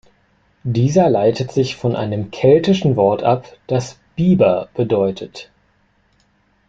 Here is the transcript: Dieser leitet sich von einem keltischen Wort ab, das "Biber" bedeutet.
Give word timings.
Dieser 0.63 1.11
leitet 1.11 1.51
sich 1.51 1.75
von 1.75 1.95
einem 1.95 2.31
keltischen 2.31 2.95
Wort 2.95 3.21
ab, 3.21 3.45
das 3.67 3.99
"Biber" 4.15 4.67
bedeutet. 4.73 5.51